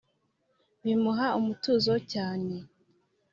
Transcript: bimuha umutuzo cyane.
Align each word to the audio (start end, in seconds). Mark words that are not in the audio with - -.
bimuha 0.83 1.27
umutuzo 1.39 1.91
cyane. 2.11 2.55